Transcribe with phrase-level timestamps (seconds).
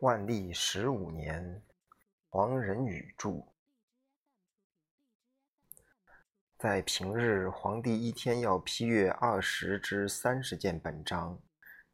[0.00, 1.62] 万历十五年，
[2.28, 3.46] 黄仁宇著。
[6.58, 11.40] 在平日，皇帝一天要批阅二十至三十件本章，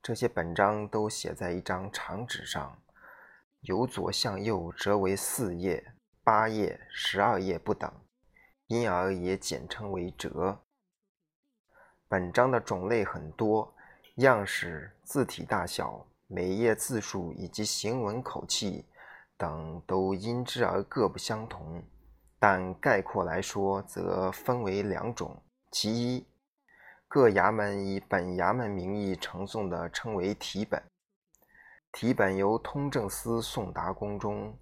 [0.03, 2.83] 这些本章都写在一张长纸上，
[3.61, 5.95] 由左向右折为四页、
[6.25, 7.89] 八页、十二页不等，
[8.67, 10.65] 因而也简称为折。
[12.09, 13.73] 本章的种类很多，
[14.17, 16.05] 样式、字体大小。
[16.35, 18.87] 每页字数以及行文口气
[19.37, 21.83] 等都因之而各不相同，
[22.39, 26.27] 但概括来说，则分为两种：其一，
[27.07, 30.83] 各衙门以本衙门名义呈送的，称为题本，
[31.93, 34.57] 题本由通政司送达宫中；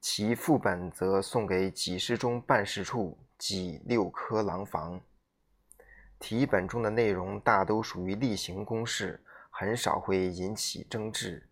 [0.00, 5.00] 其副本则送给给事中办事处即六科廊坊。
[6.18, 9.24] 题本中的内容大都属于例行公事。
[9.56, 11.46] 很少会引起争执。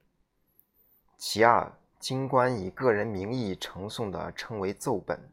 [1.16, 5.30] 其二，京官以个人名义呈送的称为奏本，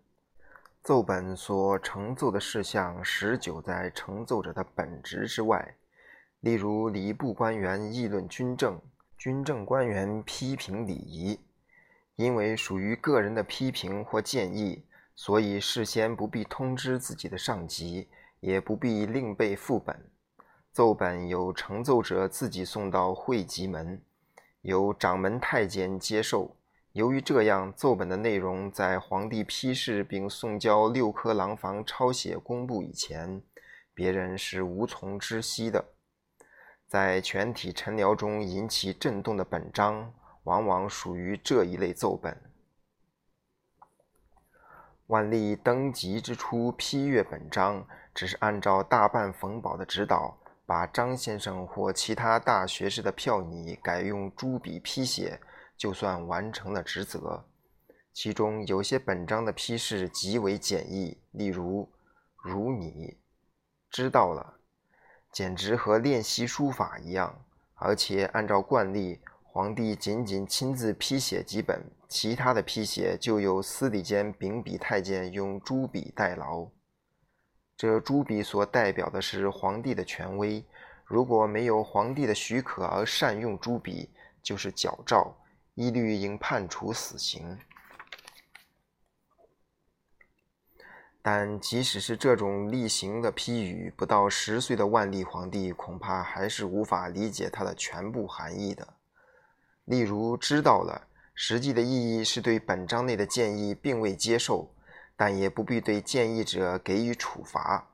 [0.83, 5.77] 奏本所呈奏的事项实久在呈奏者的本职之外。
[6.41, 8.79] 例如，礼部官员议论军政，
[9.17, 11.39] 军政官员批评礼仪，
[12.17, 14.85] 因为属于个人的批评或建议，
[15.15, 18.07] 所以事先不必通知自己的上级，
[18.39, 19.99] 也不必另备副本。
[20.71, 24.01] 奏本由呈奏者自己送到会稽门，
[24.61, 26.55] 由掌门太监接受。
[26.93, 33.41] 由于这样，奏本的内容在皇帝批示并送交六科廊坊抄写公布以前，
[33.93, 35.85] 别人是无从知悉的。
[36.87, 42.41] 在全体臣僚中引起震动的本章，往往属于这一类奏本。
[45.07, 50.37] 万历登基之初批阅本章，只是按照大办冯保的指导。
[50.69, 55.41] 把张先生或其他大学士的票拟改用朱笔批写，
[55.75, 57.43] 就算完成了职责。
[58.13, 61.89] 其中有些本章的批示极为简易，例如
[62.45, 63.17] “如你
[63.89, 64.59] 知道了”，
[65.33, 67.43] 简直和练习书法一样。
[67.73, 76.67] 而且按照惯例，皇帝仅仅亲自批写几本，其他的批写就由司礼监秉笔太监用朱笔代劳。
[77.79, 80.61] 这朱笔所代表的是皇帝的权威，
[81.05, 84.09] 如果没有皇帝的许可而善用朱笔，
[84.43, 85.33] 就是矫诏，
[85.75, 87.57] 一律应判处死刑。
[91.21, 98.95] 但即使是这种例行的批语，不到十岁的万历皇帝恐怕还是无法理解它的全部含义的。
[99.85, 104.69] 例如，知道了，实际的意义是对本章内的建议并未接受。
[105.19, 107.89] 但也不必对建议者给予处罚，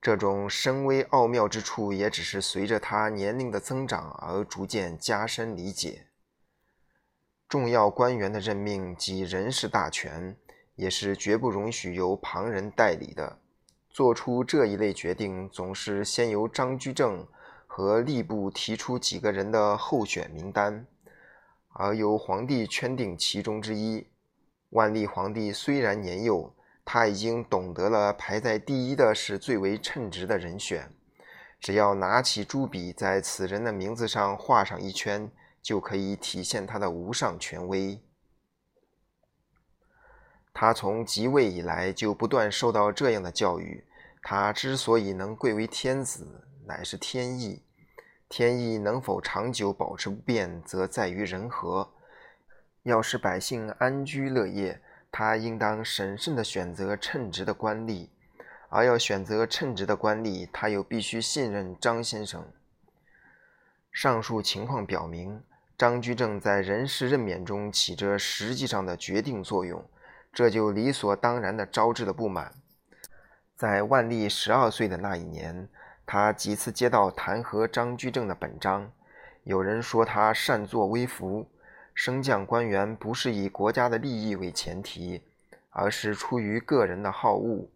[0.00, 6.06] 这种深微奥妙之处，也只是随着他年龄的增长而逐渐加深理解。
[7.48, 10.36] 重要官员的任命及人事大权，
[10.76, 13.40] 也是绝不容许由旁人代理的。
[13.90, 17.26] 做出这一类决定，总是先由张居正
[17.66, 20.86] 和吏部提出几个人的候选名单，
[21.70, 24.06] 而由皇帝圈定其中之一。
[24.70, 26.54] 万历皇帝虽然年幼，
[26.84, 30.92] 他已经懂得了排在第一的是最为称职的人选。
[31.58, 35.30] 只要拿起朱笔，在此人的名字上画上一圈，
[35.62, 38.00] 就可以体现他的无上权威。
[40.52, 43.84] 他从即位以来就不断受到这样的教育。
[44.22, 47.62] 他之所以能贵为天子，乃是天意。
[48.28, 51.92] 天意能否长久保持不变，则在于人和。
[52.86, 54.80] 要使百姓安居乐业，
[55.10, 58.10] 他应当审慎地选择称职的官吏；
[58.68, 62.46] 而要选择称职的官吏，他又必须信任张先生。
[63.90, 65.42] 上述情况表明，
[65.76, 69.84] 张居正在人事任免中起着实际上的决定作用，
[70.32, 72.52] 这就理所当然地招致了不满。
[73.56, 75.68] 在万历十二岁的那一年，
[76.06, 78.92] 他几次接到弹劾张居正的本章，
[79.42, 81.48] 有人说他擅作威服。
[81.96, 85.22] 升降官员不是以国家的利益为前提，
[85.70, 87.66] 而是出于个人的好恶。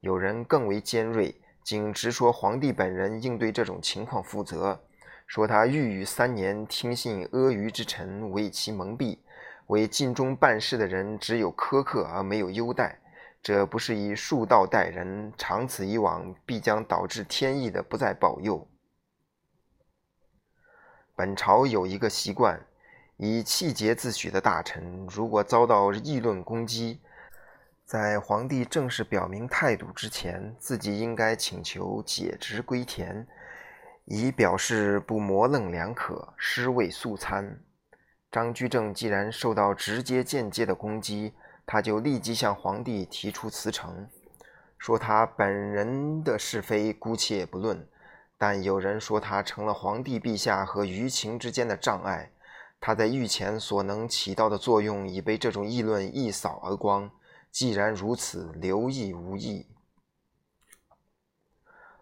[0.00, 4.78] 有人更为尖锐，竟直说皇帝本人应对这种情况负责，
[5.26, 9.16] 说他御宇三年，听信阿谀之臣，为其蒙蔽，
[9.68, 13.00] 为尽忠办事的人只有苛刻而没有优待，
[13.42, 18.68] 这不是以恕道待人，长此以往，必将导致天意的不再保佑。
[21.16, 22.60] 本朝有一个习惯。
[23.16, 27.00] 以气节自诩的大臣，如果遭到议论攻击，
[27.84, 33.26] 在皇帝正式表明态度之前，自己应该请求解职归田，
[34.04, 37.60] 以表示不模棱两可、失位素餐。
[38.32, 41.34] 张居正既然受到直接间接的攻击，
[41.64, 44.08] 他就立即向皇帝提出辞呈，
[44.76, 47.86] 说他本人的是非姑且不论，
[48.36, 52.30] 但有人说他成了皇帝陛下和舆情之间的障碍，
[52.86, 57.10] 他在御前所能起到的作用已被这种议论一扫而光。
[57.50, 59.66] 既然如此，留意无益。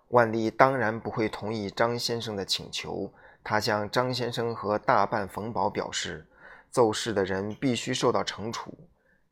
[0.09, 3.13] 万历当然不会同意张先生的请求。
[3.45, 6.27] 他向张先生和大办冯保表示，
[6.69, 8.77] 奏事的人必须受到惩处。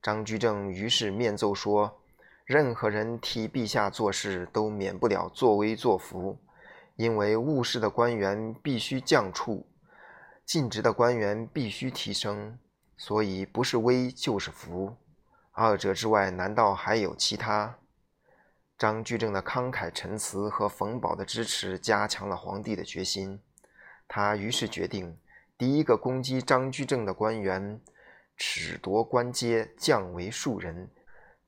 [0.01, 2.01] 张居正于是面奏说
[2.47, 6.39] ：“任何人替陛下做事，都免不了作威作福，
[6.95, 9.65] 因为误事的官员必须降黜，
[10.51, 12.59] 尽职的官员必须提升，
[12.97, 14.97] 所以不是威就是福。
[15.53, 17.79] 二者之外，难道还有其他？”
[18.77, 23.41] 张居正的慷慨陈词和冯保的支持，加强了皇帝的决心。
[24.09, 25.17] 他于是决定，
[25.57, 27.81] 第一个攻击张居正的官员，
[28.37, 30.89] 褫夺官阶，降为庶人；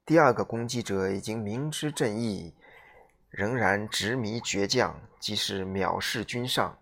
[0.06, 2.54] 第二个攻击者已经明知正义，
[3.30, 6.78] 仍然执迷倔强，即是藐视君上，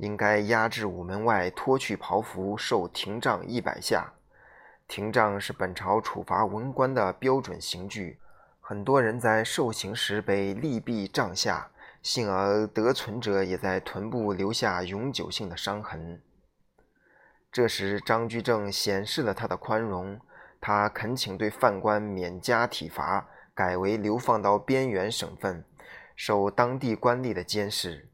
[0.00, 4.12] 应该押至午门外，脱去袍服，受廷杖一百下。
[4.88, 8.18] 廷杖是本朝处罚文官的标准刑具，
[8.60, 11.70] 很多人在受刑时被利毙杖下。
[12.02, 16.22] 幸而得存者也在臀部留下永久性的伤痕。
[17.52, 20.18] 这时，张居正显示了他的宽容，
[20.62, 25.62] 他恳请对犯官免加体罚，改为流放到边远省份，
[26.16, 28.09] 受当地官吏的监视。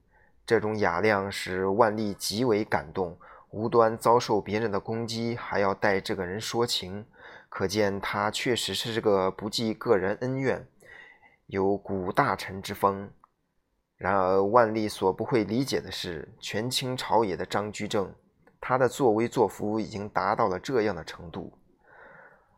[0.46, 3.18] 这种雅量使万历极为感动，
[3.50, 7.04] 无端遭受别人的攻击，还要代这个人说情，
[7.48, 10.68] 可见他确实是个不计个人恩怨、
[11.46, 13.10] 有古大臣之风。
[13.96, 18.14] 然而，万历所不会理解的是，权倾朝野的张居正，
[18.60, 21.58] 他的作威作福已经达到了这样的程度，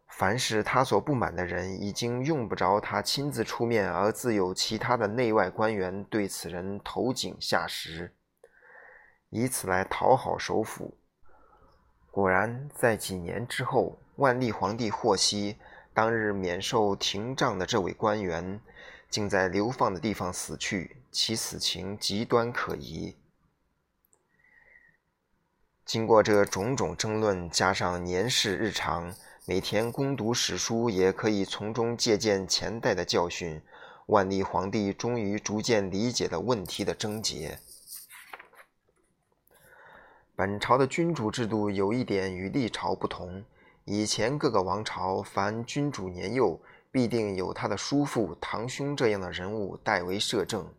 [0.09, 8.15] 凡是他所不满的人，已经用不着他亲自出面，而自有其他的内外官员对此人投井下石，
[9.31, 10.97] 以此来讨好首辅。
[12.11, 15.57] 果然，在几年之后，万历皇帝获悉
[15.95, 18.61] 当日免受廷杖的这位官员，
[19.09, 20.97] 竟在流放的地方死去。
[21.11, 23.17] 其死情极端可疑。
[25.85, 29.15] 经过这种种争论，加上年事日长，
[29.51, 33.59] 每天攻读史书，也可以从中借鉴前代的教训。
[34.05, 37.59] 万历皇帝终于逐渐理解了问题的症结。
[40.37, 43.43] 本朝的君主制度有一点与历朝不同：
[43.87, 46.61] 以前各个王朝，凡君主年幼，
[46.93, 50.71] 必定有他的叔父、堂兄这样的人物代为摄政。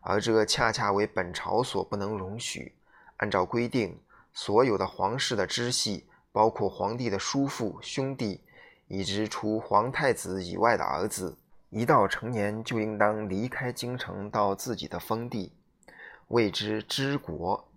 [0.00, 2.72] 而这恰恰为本朝所不能容许。
[3.18, 4.00] 按照规定，
[4.32, 8.40] 所有的皇室的支系，包括皇帝的叔父、兄弟，
[8.86, 11.36] 以及除皇太子以外的儿子，
[11.70, 15.52] 一到成年就应当离开京城，到自己的封地，
[16.28, 17.68] 谓之知国。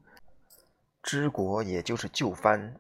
[1.03, 2.75] 知国也就是就藩，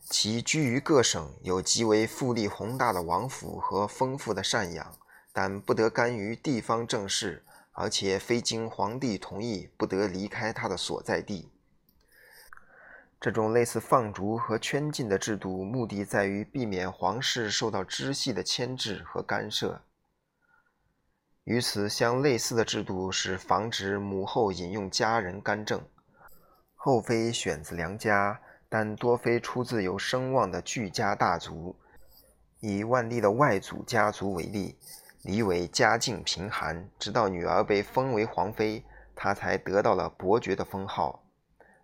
[0.00, 4.94] 其居于各省，有极为富丽宏大的王府和丰富的赡养，
[5.32, 7.44] 但不得干预地方政事。
[7.72, 11.48] 而且非经皇帝同意，不得离开他的所在地。
[13.20, 19.82] 这种类似放逐和圈禁的制度，目的在于避免皇室受到支系的牵制和干涉。
[21.44, 25.86] 与此相类似的制度是防止母后引用家人干政。
[26.74, 31.76] 后妃选自良家，但多非出自有声望的巨家大族。
[32.60, 34.78] 以万历的外祖家族为例。
[35.22, 38.82] 李伟家境贫寒，直到女儿被封为皇妃，
[39.14, 41.22] 他才得到了伯爵的封号。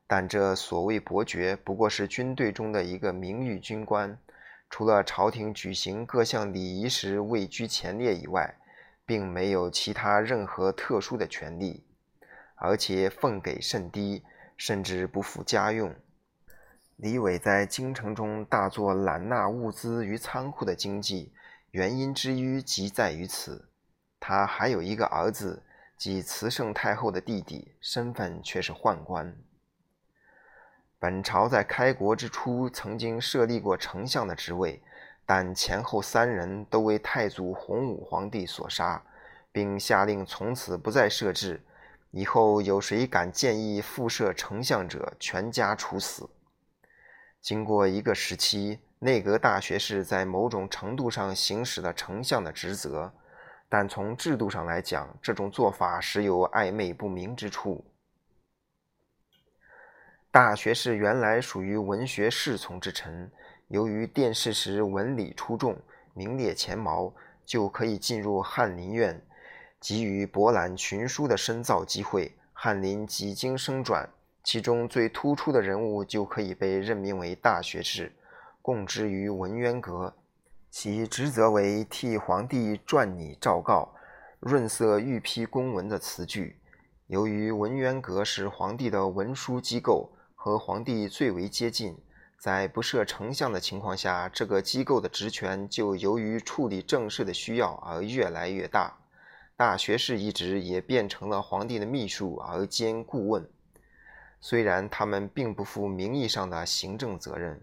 [0.06, 4.18] 但这所谓伯爵，不过是军队中的一个名誉军官，
[4.70, 8.56] 除了朝廷举行各项礼仪时位居前列以外，
[9.04, 11.84] 并没有其他任何特殊的权利，
[12.54, 14.22] 而且俸给甚低，
[14.56, 15.94] 甚至不付家用。
[16.96, 21.32] 李伟在京城中大做揽纳物资于仓库的经济。
[21.72, 23.68] 原因之一即在于此，
[24.18, 25.62] 他还有一个儿子，
[25.98, 29.36] 即慈圣太后的弟弟，身份却是宦官。
[31.06, 34.82] 本朝在开国之初曾经设立过丞相的职位，
[35.24, 39.00] 但前后三人都为太祖洪武皇帝所杀，
[39.52, 41.62] 并下令从此不再设置。
[42.10, 46.28] 以后有谁敢建议复设丞相者，全家处死。
[47.40, 48.80] 经过一个时期。
[48.98, 53.12] 内阁大学士在某种程度上行使了丞相的职责，
[53.68, 57.84] 但从制度上来讲，这种做法时有暧昧不明之处。
[60.36, 63.30] 大学士原来属于文学侍从之臣，
[63.68, 65.74] 由于殿试时文理出众，
[66.12, 67.10] 名列前茅，
[67.46, 69.18] 就可以进入翰林院，
[69.80, 72.36] 给予博览群书的深造机会。
[72.52, 74.06] 翰林几经升转，
[74.44, 78.12] 其中最突出的人物就可以被任命为大学士，
[78.60, 80.12] 供职于文渊阁，
[80.70, 83.90] 其职责为替皇帝撰拟诏告、
[84.40, 86.58] 润色御批公文的词句。
[87.06, 90.12] 由于文渊阁是皇帝的文书机构。
[90.46, 91.98] 和皇帝最为接近，
[92.38, 98.96] 在不设丞相的情况下，这个机构的职权就由于处理政事的需要而越来越大。
[99.56, 103.44] 大学士一职也变成了皇帝的秘书而兼顾问，
[104.40, 107.60] 虽然他们并不负名义上的行政责任。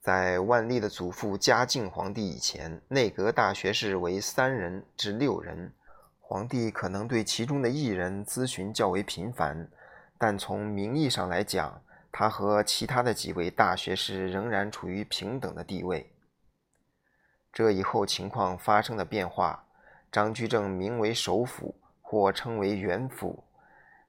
[0.00, 5.72] 在万历的祖父嘉靖皇帝以前，内阁大学士为三人至六人，
[6.20, 9.68] 皇帝可能对其中的一人咨询较为频繁。
[10.22, 16.12] 但从名义上来讲，他和其他的几位大学士仍然处于平等的地位。
[17.50, 19.64] 这以后情况发生了变化，
[20.12, 23.42] 张居正名为首辅，或称为元辅，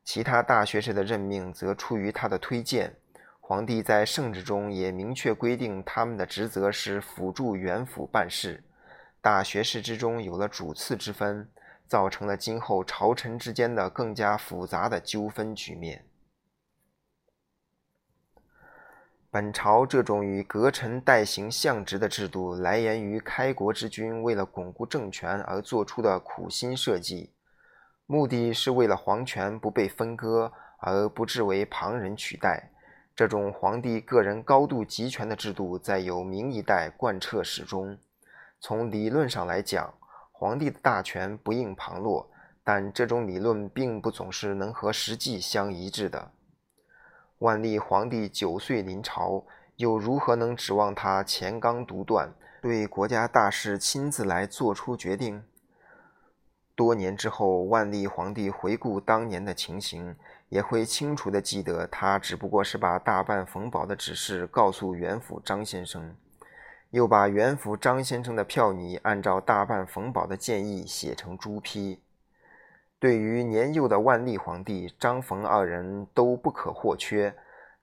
[0.04, 2.94] 其他大学士的任命则出于他的推荐。
[3.40, 8.62] 皇帝在圣旨中也明确规定，他们的职责是辅助元辅办事。
[9.22, 11.50] 大学士之中有了主次之分。
[11.92, 16.06] 造成了今后朝臣之间的更加复杂的纠纷局面。
[19.30, 27.34] 本朝这种以阁臣代行相职的制度，来源于开国之君为了巩固政权而做出的苦心设计，
[28.06, 32.72] 目的是为了皇权不被分割而不至为旁人取代。
[33.14, 37.98] 这种皇帝个人高度集权的制度，在有明一代贯彻始终。
[38.62, 39.94] 从理论上来讲，
[40.42, 42.28] 皇帝的大权不应旁落，
[42.64, 46.32] 但这种理论并不总是能和实际相一致的。
[47.38, 49.46] 万历皇帝九岁临朝，
[49.76, 55.44] 又如何能指望他乾纲独断，对国家大事亲自来做出决定？
[56.76, 60.16] 多年之后，万历皇帝回顾当年的情形，
[60.50, 66.16] 也会清楚地记得，他只不过是把大办冯保的指示告诉元辅张先生。
[66.92, 72.00] 又把元辅张先生的票拟按照大办冯保的建议写成朱批。
[73.00, 77.34] 对于年幼的万历皇帝，张冯二人都不可或缺，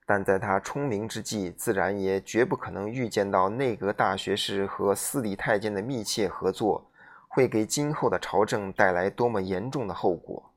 [0.05, 6.89] 但在他聪明之际，自然也绝不可能预见到内阁大学士和司礼太监的密切合作，
[7.27, 10.48] 会给今后的朝政带来多么严重的后果。